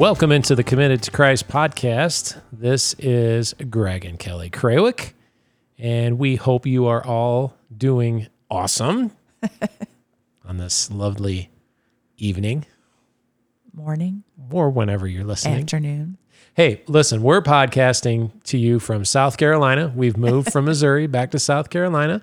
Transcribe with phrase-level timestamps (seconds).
[0.00, 2.40] Welcome into the Committed to Christ podcast.
[2.50, 5.12] This is Greg and Kelly Krawick,
[5.78, 9.10] and we hope you are all doing awesome
[10.46, 11.50] on this lovely
[12.16, 12.64] evening
[13.74, 15.60] morning, or whenever you're listening.
[15.60, 16.16] afternoon.
[16.54, 19.92] Hey, listen, we're podcasting to you from South Carolina.
[19.94, 22.22] We've moved from Missouri back to South Carolina.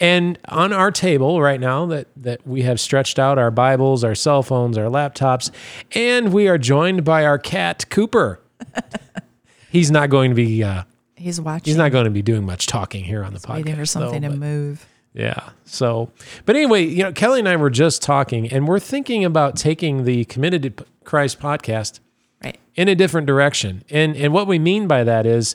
[0.00, 4.14] And on our table right now that that we have stretched out our Bibles, our
[4.14, 5.50] cell phones, our laptops,
[5.92, 8.40] and we are joined by our cat Cooper.
[9.70, 10.84] he's not going to be uh,
[11.16, 11.64] He's watching.
[11.70, 13.54] he's not going to be doing much talking here on the podcast.
[13.56, 14.86] waiting for something though, to move.
[15.12, 15.50] yeah.
[15.66, 16.10] So,
[16.46, 20.04] but anyway, you know, Kelly and I were just talking, and we're thinking about taking
[20.04, 22.00] the Committed to Christ podcast
[22.42, 22.58] Right.
[22.74, 23.82] in a different direction.
[23.90, 25.54] And and what we mean by that is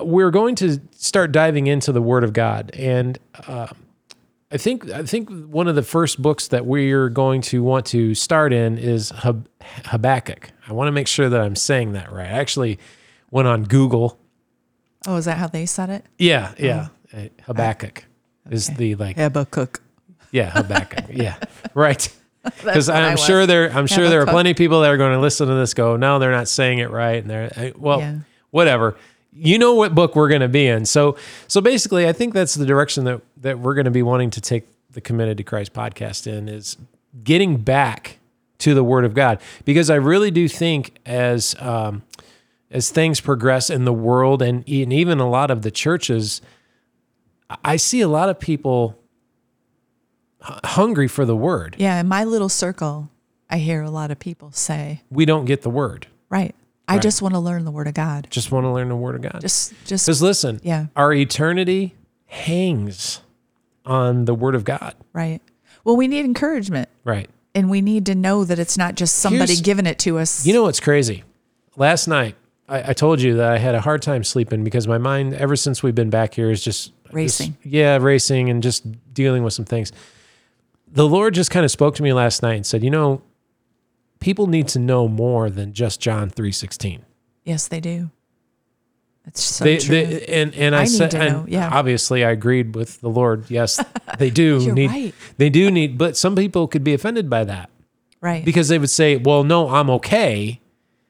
[0.00, 2.70] we're going to start diving into the Word of God.
[2.74, 3.68] And uh,
[4.50, 8.14] I think I think one of the first books that we're going to want to
[8.14, 9.48] start in is Hab-
[9.86, 10.50] Habakkuk.
[10.66, 12.26] I want to make sure that I'm saying that right.
[12.26, 12.78] I actually
[13.30, 14.18] went on Google.
[15.06, 16.04] Oh, is that how they said it?
[16.18, 16.88] Yeah, yeah.
[17.14, 18.04] Uh, Habakkuk
[18.50, 18.76] is Okay.
[18.78, 19.80] the like Habakkuk.
[20.32, 21.04] yeah, Habakkuk.
[21.12, 21.36] yeah,
[21.74, 22.08] right.
[22.64, 25.20] Because I'm sure there, I'm sure there are plenty of people that are going to
[25.20, 25.74] listen to this.
[25.74, 28.18] Go, no, they're not saying it right, and they're I- well, Yeah.
[28.50, 28.96] whatever.
[29.40, 30.84] You know what book we're going to be in.
[30.84, 34.30] So, so basically, I think that's the direction that that we're going to be wanting
[34.30, 36.76] to take the Committed to Christ podcast in is
[37.22, 38.18] getting back
[38.58, 42.02] to the Word of God, because I really do think as um,
[42.70, 46.42] as things progress in the world and, and even a lot of the churches,
[47.64, 48.98] I see a lot of people
[50.42, 51.76] hungry for the word.
[51.78, 53.10] Yeah, in my little circle,
[53.48, 56.06] I hear a lot of people say, We don't get the word.
[56.28, 56.54] "Right,
[56.88, 57.02] I Right.
[57.02, 59.22] just want to learn the Word of God." Just want to learn the word of
[59.22, 59.40] God.
[59.40, 60.86] Just, just Because listen, Yeah.
[60.96, 61.94] our eternity
[62.26, 63.20] hangs
[63.84, 64.94] on the word of God.
[65.12, 65.40] right.
[65.84, 67.30] Well, we need encouragement, Right.
[67.54, 70.44] and we need to know that it's not just somebody Here's- giving it to us.
[70.44, 71.24] You know what's crazy?
[71.76, 72.34] Last night,
[72.68, 75.56] I, I told you that I had a hard time sleeping because my mind, ever
[75.56, 77.56] since we've been back here, is just Racing.
[77.62, 78.84] just- yeah, racing and just
[79.14, 79.90] dealing with some things.
[80.92, 83.22] The Lord just kind of spoke to me last night and said, you know,
[84.20, 87.04] people need to know more than just John three sixteen.
[87.44, 88.10] yes, they do.
[89.26, 89.94] It's so they, true.
[89.94, 91.68] they and and I, I said and yeah.
[91.70, 93.50] obviously I agreed with the Lord.
[93.50, 93.78] Yes,
[94.18, 95.14] they do need right.
[95.36, 97.68] they do need but some people could be offended by that
[98.22, 100.60] right, because they would say, "Well, no, I'm okay."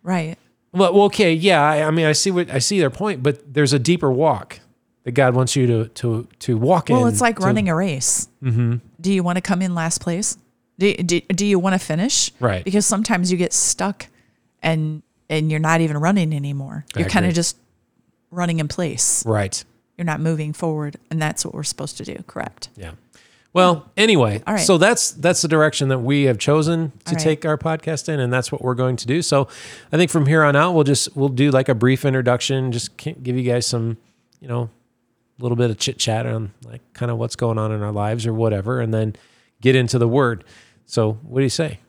[0.02, 0.36] right.
[0.72, 3.54] Well, well, okay, yeah, I, I mean I see what I see their point, but
[3.54, 4.60] there's a deeper walk
[5.04, 6.96] that God wants you to to to walk in.
[6.96, 8.28] Well, it's like to- running a race.
[8.42, 8.76] Mm-hmm.
[9.00, 10.36] Do you want to come in last place?
[10.78, 12.30] Do, do, do you want to finish?
[12.38, 12.64] Right.
[12.64, 14.06] Because sometimes you get stuck
[14.62, 16.86] and and you're not even running anymore.
[16.96, 17.56] I You're kind of just
[18.30, 19.24] running in place.
[19.26, 19.62] Right.
[19.96, 22.22] You're not moving forward, and that's what we're supposed to do.
[22.26, 22.70] Correct.
[22.76, 22.92] Yeah.
[23.52, 24.60] Well, anyway, All right.
[24.64, 27.22] so that's that's the direction that we have chosen to right.
[27.22, 29.22] take our podcast in, and that's what we're going to do.
[29.22, 29.48] So,
[29.90, 32.96] I think from here on out, we'll just we'll do like a brief introduction, just
[32.96, 33.96] give you guys some,
[34.40, 34.70] you know,
[35.38, 37.90] a little bit of chit chat on like kind of what's going on in our
[37.90, 39.16] lives or whatever, and then
[39.60, 40.44] get into the word.
[40.88, 41.80] So, what do you say?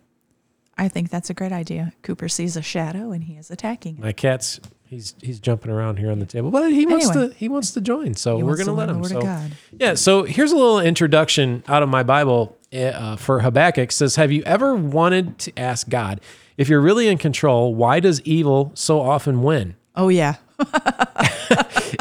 [0.77, 1.93] I think that's a great idea.
[2.03, 4.01] Cooper sees a shadow and he is attacking it.
[4.01, 7.29] My cat's he's he's jumping around here on the table, but he wants Anyway.
[7.29, 9.03] to he wants to join, so we're gonna to let him.
[9.05, 9.47] So.
[9.71, 13.89] Yeah, so here's a little introduction out of my Bible uh, for Habakkuk.
[13.89, 16.19] It says, "Have you ever wanted to ask God
[16.57, 17.73] if you're really in control?
[17.73, 19.75] Why does evil so often win?
[19.95, 20.35] Oh yeah.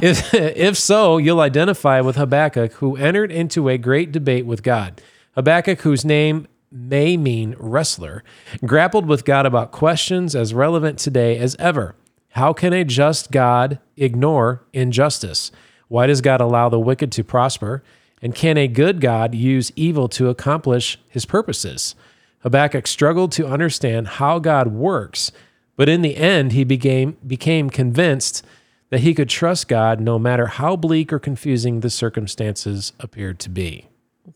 [0.03, 5.01] if, if so, you'll identify with Habakkuk, who entered into a great debate with God.
[5.37, 8.23] Habakkuk, whose name may mean wrestler,
[8.65, 11.95] grappled with God about questions as relevant today as ever.
[12.31, 15.51] How can a just God ignore injustice?
[15.89, 17.83] Why does God allow the wicked to prosper?
[18.21, 21.95] And can a good God use evil to accomplish his purposes?
[22.41, 25.33] Habakkuk struggled to understand how God works,
[25.77, 28.45] but in the end, he became, became convinced
[28.91, 33.51] that he could trust God no matter how bleak or confusing the circumstances appeared to
[33.51, 33.87] be.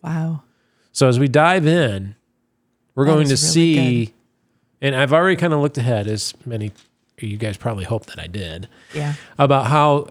[0.02, 0.42] Wow.
[0.92, 2.16] So as we dive in,
[2.94, 4.14] we're That going to really see,
[4.80, 6.72] and I've already kind of looked ahead, as many
[7.18, 9.14] you guys probably hope that I did, Yeah.
[9.38, 10.08] about how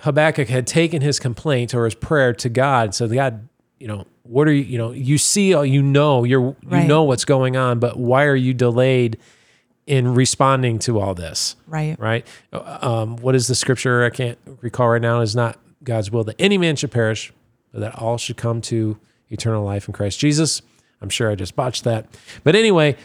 [0.00, 2.94] Habakkuk had taken his complaint or his prayer to God.
[2.94, 3.48] So God,
[3.78, 7.04] you know, what are you, you know, you see, all you know, you're, you know
[7.04, 9.18] what's going on, but why are you delayed
[9.86, 11.56] in responding to all this?
[11.66, 11.98] Right.
[11.98, 12.26] right?
[12.52, 14.04] Um, what is the scripture?
[14.04, 15.20] I can't recall right now.
[15.20, 17.32] Is not God's will that any man should perish,
[17.72, 18.98] but that all should come to
[19.30, 20.60] eternal life in Christ Jesus.
[21.00, 22.06] I'm sure I just botched that,
[22.44, 22.96] but anyway,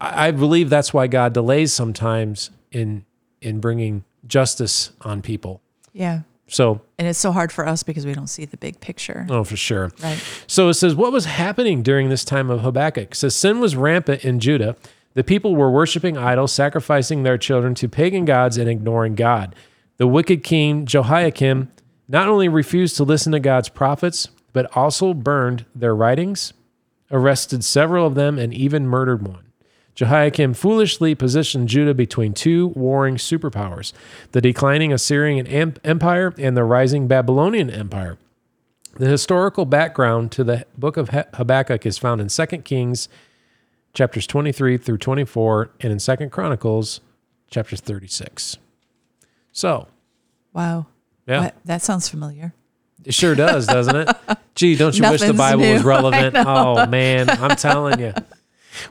[0.00, 3.04] I, believe that's why God delays sometimes in
[3.40, 5.60] in bringing justice on people.
[5.92, 6.20] Yeah.
[6.46, 9.26] So, And it's so hard for us because we don't see the big picture.
[9.30, 9.92] oh, for sure.
[10.02, 10.22] Right.
[10.46, 13.12] So it says, What was happening during this time of Habakkuk?
[13.12, 14.76] It says, Sin was rampant in Judah.
[15.14, 19.54] The people were worshiping idols, sacrificing their children to pagan gods, and ignoring God.
[19.96, 21.70] The wicked king Jehoiakim
[22.08, 26.52] not only refused to listen to God's prophets, but also burned their writings,
[27.14, 29.44] arrested several of them, and even murdered one.
[29.94, 33.92] Jehoiakim foolishly positioned Judah between two warring superpowers
[34.32, 38.18] the declining Assyrian Empire and the rising Babylonian Empire.
[38.96, 43.08] The historical background to the book of Habakkuk is found in 2 Kings
[43.92, 47.00] chapters 23 through 24 and in 2 Chronicles
[47.48, 48.58] chapters 36.
[49.52, 49.86] So,
[50.52, 50.86] wow.
[51.26, 51.52] Yeah.
[51.64, 52.52] That sounds familiar.
[53.04, 54.16] It sure does, doesn't it?
[54.54, 56.36] Gee, don't you wish the Nothing's Bible was relevant?
[56.36, 58.14] Oh man, I'm telling you.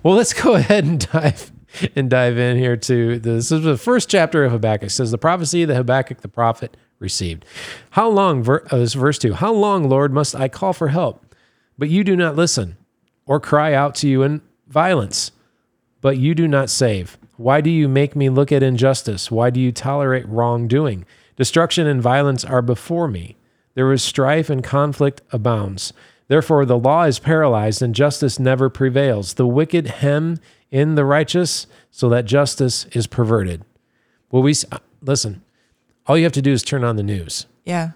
[0.02, 1.52] Well, let's go ahead and dive
[1.96, 4.88] and dive in here to this is the first chapter of Habakkuk.
[4.88, 7.46] It says the prophecy that Habakkuk the prophet received.
[7.92, 8.44] How long?
[8.44, 9.34] ver- uh, This is verse two.
[9.34, 11.26] How long, Lord, must I call for help,
[11.78, 12.78] but you do not listen,
[13.26, 15.32] or cry out to you in violence,
[16.02, 17.18] but you do not save?
[17.38, 19.32] Why do you make me look at injustice?
[19.32, 21.06] Why do you tolerate wrongdoing?
[21.36, 23.36] Destruction and violence are before me.
[23.76, 25.94] There is strife and conflict abounds.
[26.28, 29.34] Therefore, the law is paralyzed and justice never prevails.
[29.36, 30.40] The wicked hem
[30.72, 33.64] in the righteous so that justice is perverted.
[34.32, 34.54] Well, we
[35.02, 35.44] listen.
[36.08, 37.46] All you have to do is turn on the news.
[37.66, 37.92] Yeah.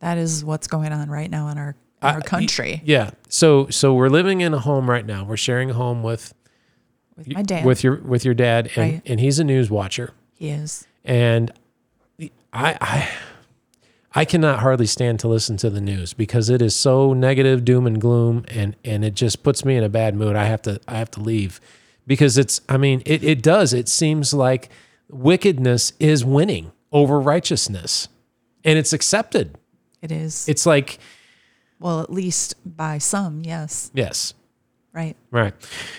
[0.00, 3.10] That is what's going on right now in our in our I- country Yeah.
[3.28, 5.24] So, so we're living in a home right now.
[5.24, 6.34] We're sharing a home with
[7.16, 7.64] with my dad.
[7.66, 9.02] with your with your dad, and Right.
[9.04, 10.12] and he's a news watcher.
[10.32, 10.86] he is.
[11.04, 11.52] and
[12.52, 13.08] I, I
[14.12, 17.86] I cannot hardly stand to listen to the news because it is so negative, doom
[17.86, 20.36] and gloom, and and it just puts me in a bad mood.
[20.36, 21.60] I have to I have to leave
[22.06, 23.72] because it's I mean it it does.
[23.72, 24.68] It seems like
[25.08, 28.08] wickedness is winning over righteousness,
[28.64, 29.56] and it's accepted.
[30.02, 30.48] It is.
[30.48, 30.98] It's like
[31.80, 33.90] well, at least by some, yes.
[33.94, 34.34] yes,
[34.92, 35.16] Right.
[35.30, 35.54] Right.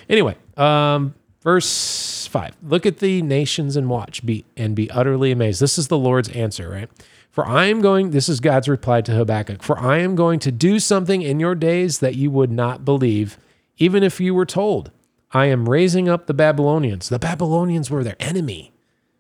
[0.10, 2.56] Anyway, um, verse five.
[2.62, 5.62] Look at the nations and watch, be and be utterly amazed.
[5.62, 6.90] This is the Lord's answer, right?
[7.32, 8.12] For I am going.
[8.12, 9.64] This is God's reply to Habakkuk.
[9.64, 13.38] For I am going to do something in your days that you would not believe,
[13.78, 14.92] even if you were told.
[15.32, 17.08] I am raising up the Babylonians.
[17.08, 18.74] The Babylonians were their enemy,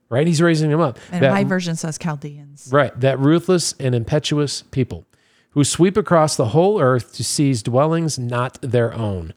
[0.09, 0.27] right?
[0.27, 0.99] He's raising them up.
[1.09, 2.67] And That- my version says Chaldeans.
[2.69, 5.05] Right, that ruthless and impetuous people
[5.51, 9.33] who sweep across the whole earth to seize dwellings not their own.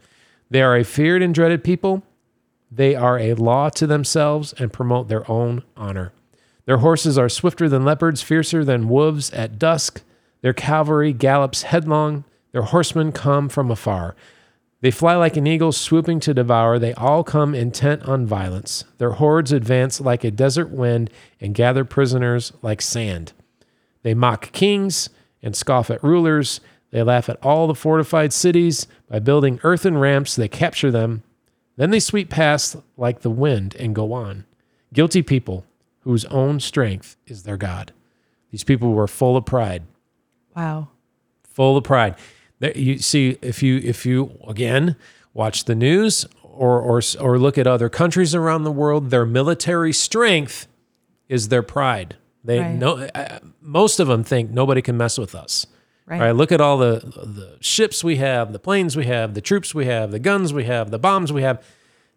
[0.51, 2.03] They are a feared and dreaded people.
[2.73, 6.13] They are a law to themselves and promote their own honor.
[6.67, 10.03] Their horses are swifter than leopards, fiercer than wolves at dusk.
[10.41, 12.25] Their cavalry gallops headlong.
[12.53, 14.15] Their horsemen come from afar.
[14.81, 16.79] They fly like an eagle swooping to devour.
[16.79, 18.85] They all come intent on violence.
[18.99, 23.33] Their hordes advance like a desert wind and gather prisoners like sand.
[24.03, 25.09] They mock kings
[25.43, 26.61] and scoff at rulers.
[26.91, 28.87] They laugh at all the fortified cities.
[29.09, 31.23] By building earthen ramps, they capture them.
[31.77, 34.45] Then they sweep past like the wind and go on.
[34.93, 35.65] Guilty people
[36.05, 37.93] whose own strength is their God.
[38.51, 39.83] These people were full of pride
[40.57, 40.89] Wow.
[41.43, 42.15] full of pride.
[42.61, 44.97] You see, if you if you again
[45.35, 49.93] watch the news or or or look at other countries around the world, their military
[49.93, 50.67] strength
[51.29, 52.17] is their pride.
[52.45, 52.75] They Right.
[52.79, 55.67] know uh, most of them think nobody can mess with us.
[56.07, 56.21] Right.
[56.21, 59.75] Right, look at all the the ships we have, the planes we have, the troops
[59.75, 61.63] we have, the guns we have, the bombs we have.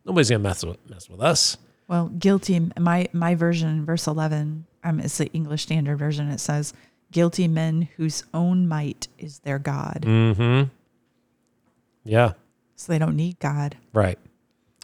[0.06, 1.58] Nobody's gonna mess with mess with us.
[1.88, 2.70] Well, guilty.
[2.80, 6.30] My my version, verse eleven, um, it's the English Standard Version.
[6.30, 6.74] It says,
[7.12, 10.70] "Guilty men whose own might is their god, Mm-hmm.
[12.04, 12.34] Yeah.
[12.76, 14.20] so they don't need God." Right.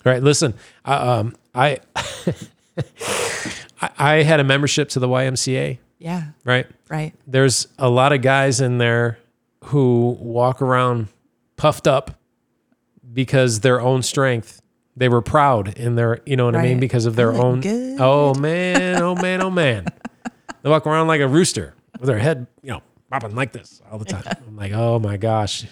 [0.06, 0.22] Right.
[0.24, 0.54] Listen,
[0.86, 1.80] I, um, I,
[3.82, 5.78] I I had a membership to the YMCA.
[6.00, 6.24] Yeah.
[6.44, 6.68] Right.
[6.90, 7.14] Right.
[7.28, 9.18] There's a lot of guys in there
[9.66, 11.08] who walk around
[11.56, 12.12] puffed up
[13.14, 14.62] because their own strength.
[14.96, 17.62] They were proud in their, you know what I mean, because of their I own.
[17.62, 17.98] good.
[18.00, 19.02] Oh man!
[19.02, 19.42] Oh man!
[19.42, 19.86] Oh man!
[20.62, 23.98] they walk around like a rooster with their head, you know, popping like this all
[23.98, 24.24] the time.
[24.48, 25.66] I'm like, oh my gosh!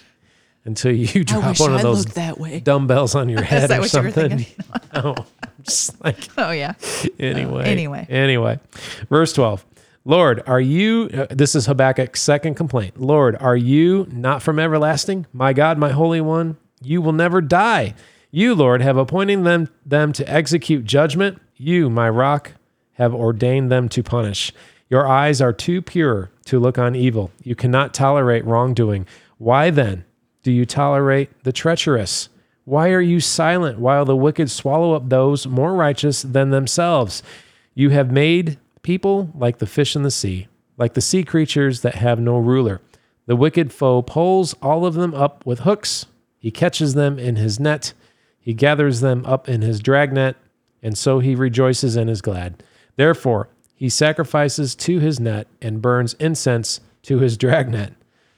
[0.64, 2.60] Until you drop one I of those that way.
[2.60, 4.46] dumbbells on your head or what you were something.
[4.94, 6.74] no, I'm just like Oh yeah.
[7.20, 7.64] anyway.
[7.64, 8.06] anyway.
[8.08, 8.58] Anyway.
[9.08, 9.64] Verse 12.
[10.04, 13.00] Lord, are you, uh, this is Habakkuk's second complaint.
[13.00, 15.26] Lord, are you not from everlasting?
[15.32, 17.94] My God, my Holy One, you will never die.
[18.34, 21.38] You, Lord, have appointed them, them to execute judgment.
[21.58, 22.52] You, my rock,
[22.94, 24.52] have ordained them to punish.
[24.88, 27.30] Your eyes are too pure to look on evil.
[27.42, 29.06] You cannot tolerate wrongdoing.
[29.36, 30.06] Why then
[30.42, 32.30] do you tolerate the treacherous?
[32.64, 37.22] Why are you silent while the wicked swallow up those more righteous than themselves?
[37.74, 40.48] You have made people like the fish in the sea,
[40.78, 42.80] like the sea creatures that have no ruler.
[43.26, 46.06] The wicked foe pulls all of them up with hooks.
[46.38, 47.92] He catches them in his net.
[48.42, 50.36] He gathers them up in his dragnet,
[50.82, 52.62] and so he rejoices and is glad.
[52.96, 57.94] Therefore, he sacrifices to his net and burns incense to his dragnet.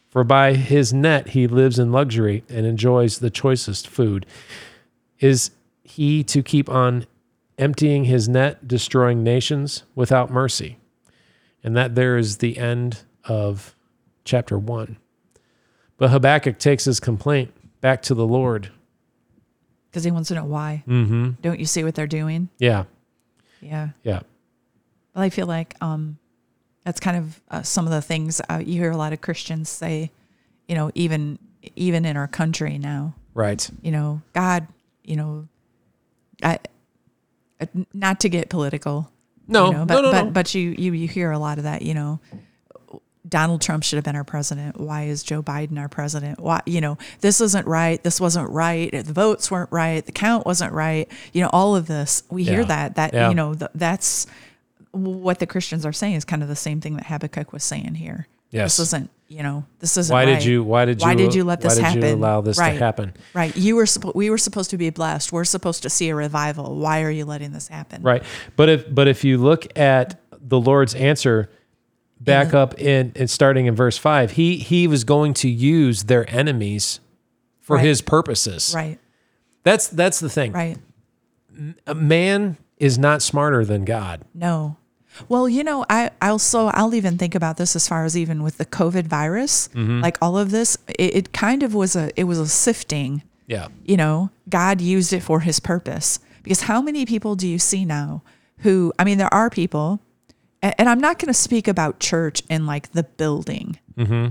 [0.09, 4.27] For by his net he lives in luxury and enjoys the choicest food.
[5.19, 5.51] Is
[5.83, 7.07] he to keep on
[7.59, 10.79] emptying his net, destroying nations without mercy?
[11.63, 13.75] And that there is the end of
[14.25, 14.99] chapter one.
[15.97, 18.71] But Habakkuk takes his complaint back to the Lord.
[19.95, 20.83] Because he wants to know why.
[20.89, 21.31] Mm-hmm.
[21.41, 22.49] Don't you see what they're doing?
[22.59, 22.87] Yeah.
[23.61, 23.91] Yeah.
[24.03, 24.23] Yeah.
[25.15, 26.19] Well, I feel like um,
[26.83, 29.69] that's kind of uh, some of the things uh, you hear a lot of Christians
[29.69, 30.11] say.
[30.67, 31.39] You know, even
[31.77, 33.71] even in our country now, Right.
[33.83, 34.67] you know, God,
[35.05, 35.47] you know,
[36.43, 36.59] I
[37.61, 39.13] uh, not to get political.
[39.47, 40.31] No, you know, but no, no, but no.
[40.33, 41.83] but you you you hear a lot of that.
[41.83, 42.19] You know,
[43.27, 44.79] Donald Trump should have been our president.
[44.79, 46.41] Why is Joe Biden our president?
[46.41, 48.03] Why you know this isn't right.
[48.03, 48.91] This wasn't right.
[48.93, 50.05] The votes weren't right.
[50.05, 51.11] The count wasn't right.
[51.33, 53.29] You know, all of this we hear that that Yeah.
[53.31, 54.27] you know th- that's
[54.91, 57.95] what the Christians are saying is kind of the same thing that Habakkuk was saying
[57.95, 58.29] here.
[58.51, 58.77] Yes.
[58.77, 60.13] This isn't you know this isn't.
[60.13, 60.35] Why right.
[60.35, 60.63] did you?
[60.63, 61.07] Why did you?
[61.07, 62.09] Why did you let this why did happen?
[62.11, 62.75] you allow this right.
[62.75, 63.15] to happen?
[63.33, 63.57] Right.
[63.57, 63.87] You were.
[64.15, 65.33] We were supposed to be blessed.
[65.33, 66.77] We're supposed to see a revival.
[66.77, 68.03] Why are you letting this happen?
[68.03, 68.23] Right.
[68.55, 71.51] But if but if you look at the Lord's answer
[72.25, 76.29] back up in and starting in verse five, he he was going to use their
[76.31, 77.01] enemies
[77.61, 77.87] for Right.
[77.87, 78.73] his purposes.
[78.75, 78.99] Right.
[79.63, 80.53] That's that's the thing.
[80.53, 80.79] Right.
[81.87, 84.23] A man is not smarter than God.
[84.35, 84.77] No.
[85.29, 88.43] Well, you know, I I also I'll even think about this as far as even
[88.43, 90.01] with the COVID virus, Mm-hmm.
[90.01, 93.23] like all of this, it, it kind of was a it was a sifting.
[93.47, 93.69] Yeah.
[93.85, 96.19] You know, God used it for His purpose.
[96.43, 98.23] Because how many people do you see now
[98.59, 98.93] who?
[98.99, 100.01] I mean, there are people,
[100.65, 104.29] and, and I'm not going to speak about church and like the building, mm-hmm.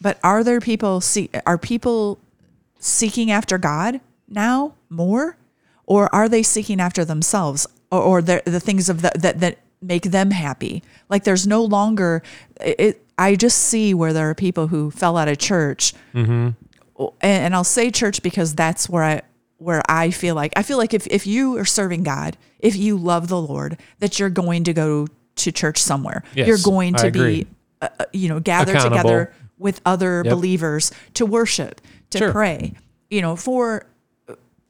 [0.00, 2.18] but are there people see are people
[2.80, 5.36] seeking after God now more,
[5.84, 7.66] or are they seeking after themselves?
[7.92, 10.82] Or, or the the things of the, that that make them happy?
[11.10, 12.22] Like there's no longer
[12.60, 13.02] it.
[13.18, 16.50] I just see where there are people who fell out of church, mm-hmm.
[16.98, 19.22] and, and I'll say church because that's where I
[19.58, 22.96] where I feel like I feel like if if you are serving God, if you
[22.96, 25.06] love the Lord, that you're going to go
[25.36, 26.22] to church somewhere.
[26.34, 27.46] Yes, you're going to be,
[27.82, 30.34] uh, uh, you know, gathered together with other Yep.
[30.34, 32.32] believers to worship, to Sure.
[32.32, 32.74] pray,
[33.10, 33.86] you know, for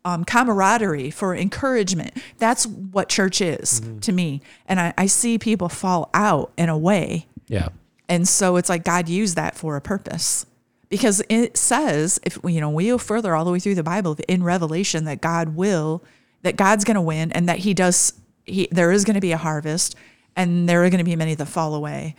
[0.05, 2.13] um, camaraderie, for encouragement.
[2.39, 3.99] That's what church is Mm-hmm.
[4.01, 4.41] to me.
[4.69, 7.27] And I, I see people fall out in a way.
[7.49, 7.71] Yeah.
[8.09, 10.47] And so it's like God used that for a purpose.
[10.89, 14.17] Because it says, if you know, we go further all the way through the Bible
[14.29, 16.05] in Revelation that God will,
[16.43, 18.13] that God's going to win, and that He does.
[18.45, 19.97] He there is going to be a harvest,
[20.37, 22.15] and there are going to be many that fall away.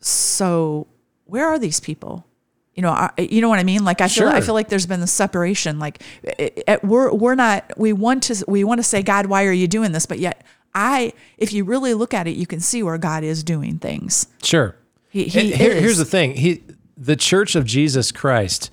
[0.00, 0.86] So
[1.24, 2.26] where are these people?
[2.74, 3.84] You know, I, you know what I mean.
[3.84, 5.78] Like I feel, I feel like there's been the separation.
[5.78, 7.72] Like it, it, we're we're not.
[7.76, 10.06] We want to we want to say, God, why are you doing this?
[10.06, 13.44] But yet, I, if you really look at it, you can see where God is
[13.44, 14.26] doing things.
[14.42, 14.76] Sure.
[15.08, 16.34] He, he here- here's the thing.
[16.34, 16.62] He
[16.96, 18.70] the Church of Jesus Christ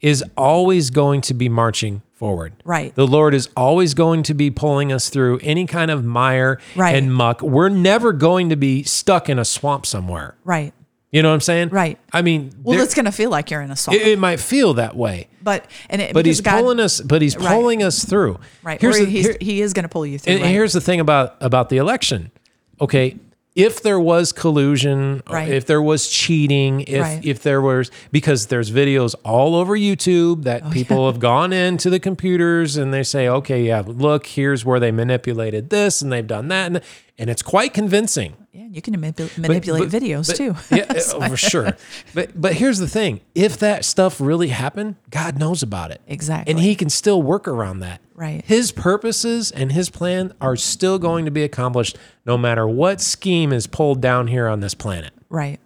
[0.00, 2.52] is always going to be marching forward.
[2.64, 2.94] Right.
[2.94, 6.94] The Lord is always going to be pulling us through any kind of mire Right.
[6.96, 7.42] and muck.
[7.42, 10.34] We're never going to be stuck in a swamp somewhere.
[10.44, 10.72] right.
[11.12, 11.68] You know what I'm saying?
[11.68, 11.96] Right.
[12.12, 14.40] I mean, Well, it's going to feel like you're in a swamp, it, it might
[14.40, 17.00] feel that way, but and it, but he's God- pulling us.
[17.00, 17.54] But he's Right.
[17.54, 18.40] pulling us through.
[18.64, 18.80] right.
[18.80, 20.32] Here's or the, here- he is going to pull you through.
[20.32, 20.50] and right?
[20.50, 22.32] here's the thing about about the election.
[22.80, 23.14] Okay,
[23.54, 25.48] if there was collusion, Right.
[25.48, 27.20] if there was cheating, if Right.
[27.24, 31.88] if there was because there's videos all over YouTube that Oh, people have gone into
[31.90, 36.26] the computers and they say, okay, yeah, look, here's where they manipulated this and they've
[36.26, 36.80] done that, and
[37.18, 38.36] and it's quite convincing.
[38.52, 40.54] yeah, you can manipu- manipulate but- videos but- too.
[40.74, 41.76] yeah, oh, for sure.
[42.14, 46.00] But but here's the thing: if that stuff really happened, God knows about it.
[46.06, 46.50] Exactly.
[46.50, 48.00] and He can still work around that.
[48.14, 48.44] Right.
[48.44, 53.52] His purposes and His plan are still going to be accomplished, no matter what scheme
[53.52, 55.12] is pulled down here on this planet.
[55.28, 55.58] right.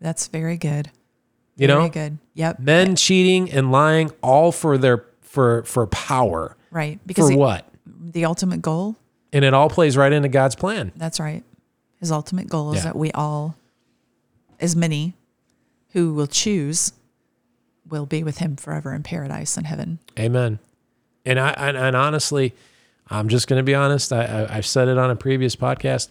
[0.00, 0.90] That's very good.
[1.56, 2.18] You very know, good.
[2.34, 2.60] Yep.
[2.60, 6.56] men cheating and lying, all for their for for power.
[6.70, 7.00] Right.
[7.04, 7.66] Because For the, what?
[7.86, 8.94] the ultimate goal.
[9.32, 10.92] And it all plays right into God's plan.
[10.96, 11.42] That's right.
[12.00, 12.84] His ultimate goal is Yeah.
[12.84, 13.56] that we all,
[14.60, 15.14] as many
[15.92, 16.92] who will choose,
[17.88, 19.98] will be with Him forever in paradise in heaven.
[20.18, 20.58] Amen.
[21.26, 22.54] And I and, and honestly,
[23.10, 24.12] I'm just going to be honest.
[24.12, 26.08] I, I I've said it on a previous podcast.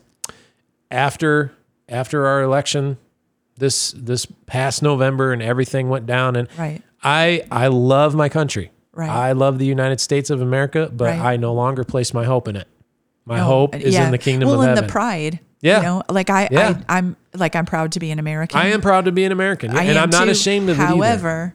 [0.91, 1.51] After
[1.89, 2.97] after our election,
[3.57, 6.81] this this past November, and everything went down, and Right.
[7.03, 8.71] I I love my country.
[8.93, 9.09] Right.
[9.09, 11.19] I love the United States of America, but Right.
[11.19, 12.67] I no longer place my hope in it.
[13.27, 14.05] My No, hope is yeah.
[14.05, 15.39] in the kingdom well, of in the pride.
[15.59, 15.77] Yeah.
[15.77, 16.81] You know, like I, Yeah.
[16.87, 18.57] I, I'm like I'm proud to be an American.
[18.57, 20.31] I am proud to be an American, and am I'm not too.
[20.31, 20.83] ashamed of it.
[20.83, 21.53] However,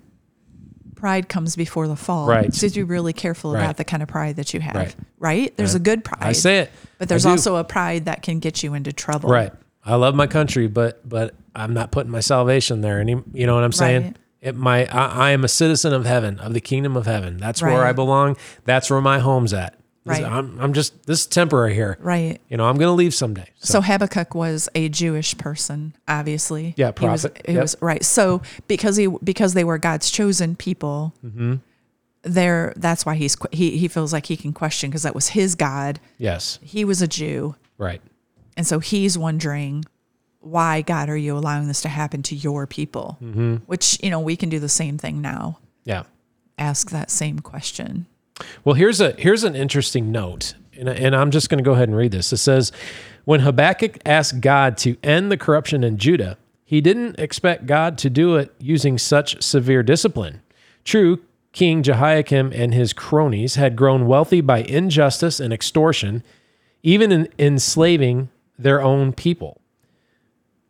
[0.96, 2.28] pride comes before the fall.
[2.28, 2.52] Right.
[2.52, 3.62] So you be really careful Right.
[3.62, 4.74] about the kind of pride that you have.
[4.74, 4.94] Right.
[5.18, 5.56] Right?
[5.56, 6.22] There's a good pride.
[6.22, 6.72] I say it.
[6.98, 9.30] But there's also a pride that can get you into trouble.
[9.30, 9.52] Right.
[9.84, 13.00] I love my country, but but I'm not putting my salvation there.
[13.00, 14.02] Any, you know what I'm saying?
[14.02, 14.16] Right.
[14.42, 17.38] It, my I, I am a citizen of heaven, of the kingdom of heaven.
[17.38, 18.36] That's where I belong.
[18.64, 19.74] That's where my home's at.
[20.04, 20.24] This- Right.
[20.24, 21.96] I'm I'm just this is temporary here.
[22.00, 22.40] Right.
[22.48, 23.46] You know, I'm gonna leave someday.
[23.60, 26.74] So, So Habakkuk was a Jewish person, obviously.
[26.76, 27.62] Yeah, He was, he Yep.
[27.62, 28.04] was right.
[28.04, 31.54] So because he because they were God's chosen people, Mm-hmm.
[32.22, 35.54] there that's why he's he he feels like he can question because that was his
[35.54, 36.00] God.
[36.18, 38.00] yes, He was a Jew, right.
[38.56, 39.84] and so he's wondering
[40.40, 43.18] why God are you allowing this to happen to your people?
[43.22, 43.56] Mm-hmm.
[43.66, 45.58] Which you know we can do the same thing now.
[45.84, 46.02] Yeah.
[46.58, 48.06] Ask that same question.
[48.64, 51.88] Well, here's a here's an interesting note, and, and I'm just going to go ahead
[51.88, 52.32] and read this.
[52.32, 52.72] It says,
[53.24, 58.10] when Habakkuk asked God to end the corruption in Judah, he didn't expect God to
[58.10, 60.42] do it using such severe discipline.
[60.84, 61.20] True,
[61.52, 66.24] King Jehoiakim and his cronies had grown wealthy by injustice and extortion,
[66.82, 69.60] even in enslaving their own people.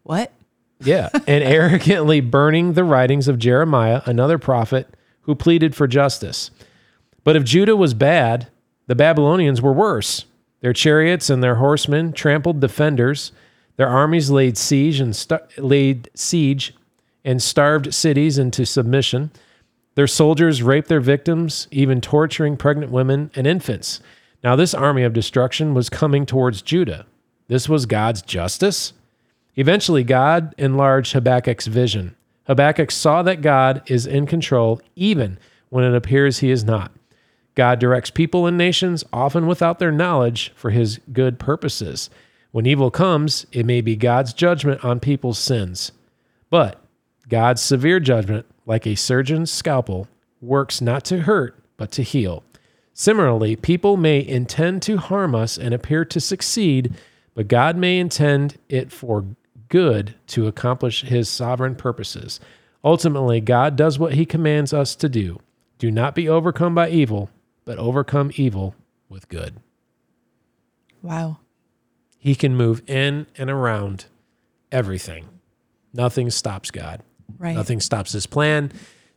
[0.03, 0.33] What?
[0.81, 4.89] Yeah, and arrogantly burning the writings of Jeremiah, another prophet
[5.23, 6.51] who pleaded for justice.
[7.25, 8.49] But if Judah was bad,
[8.87, 10.27] the Babylonians were worse.
[10.61, 13.33] Their chariots and their horsemen trampled defenders.
[13.77, 15.17] Their armies laid siege and
[15.59, 16.75] laid siege
[17.25, 19.31] and starved cities into submission.
[19.95, 24.01] Their soldiers raped their victims, even torturing pregnant women and infants.
[24.43, 27.07] Now this army of destruction was coming towards Judah.
[27.49, 28.93] This was God's justice.
[29.57, 32.17] Eventually, God enlarged Habakkuk's vision.
[32.47, 35.39] Habakkuk saw that God is in control even
[35.69, 36.91] when it appears he is not.
[37.55, 42.09] God directs people and nations, often without their knowledge, for his good purposes.
[42.51, 45.93] When evil comes, it may be God's judgment on people's sins.
[46.51, 46.83] But
[47.29, 50.09] God's severe judgment, like a surgeon's scalpel,
[50.41, 52.43] works not to hurt, but to heal.
[52.95, 56.95] Similarly, people may intend to harm us and appear to succeed,
[57.35, 59.25] but God may intend it for
[59.69, 62.39] good to accomplish his sovereign purposes.
[62.85, 65.41] Ultimately, God does what he commands us to do.
[65.79, 67.31] Do not be overcome by evil,
[67.65, 68.75] but overcome evil
[69.09, 69.57] with good.
[71.03, 71.39] Wow.
[72.19, 74.07] He can move in and around
[74.71, 75.29] everything.
[75.93, 77.03] Nothing stops God.
[77.39, 77.57] Right.
[77.57, 78.73] Nothing stops his plan.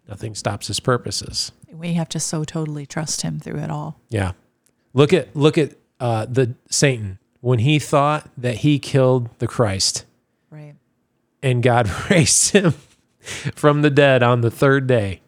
[0.08, 1.52] Nothing stops his purposes.
[1.72, 4.00] We have to so totally trust him through it all.
[4.10, 4.32] Yeah.
[4.94, 10.06] Look at look at uh, the Satan when he thought that he killed the Christ
[10.50, 10.76] Right.
[11.44, 12.74] and God raised him
[13.56, 15.22] from the dead on the third day.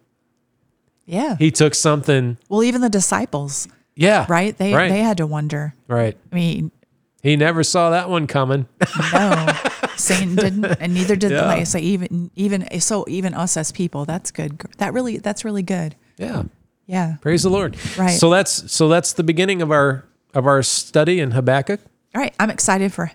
[1.08, 1.36] Yeah.
[1.40, 2.38] He took something.
[2.50, 4.26] well, even the disciples, Yeah.
[4.30, 4.56] right?
[4.56, 4.90] They right.
[4.90, 5.74] they had to wonder.
[5.88, 6.16] right.
[6.32, 6.70] I mean,
[7.24, 8.68] He never saw that one coming.
[9.14, 9.48] no,
[9.96, 11.46] Satan didn't, and neither did Yeah.
[11.48, 14.06] like I say even even so even us as people.
[14.06, 14.60] That's good.
[14.78, 15.96] That really that's really good.
[16.18, 16.44] Yeah.
[16.86, 17.16] Yeah.
[17.22, 17.76] Praise the Lord.
[17.98, 18.12] Right.
[18.20, 21.80] So that's so that's the beginning of our of our study in Habakkuk.
[22.16, 22.34] All right.
[22.40, 23.12] I'm excited for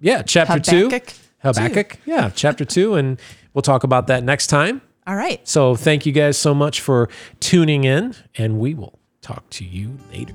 [0.00, 1.22] Yeah, chapter Habakkuk two.
[1.38, 1.98] Habakkuk.
[2.06, 3.18] Yeah, chapter two, and
[3.54, 4.80] we'll talk about that next time.
[5.06, 5.46] All right.
[5.46, 7.08] So thank you guys so much for
[7.40, 10.34] tuning in, and we will talk to you later.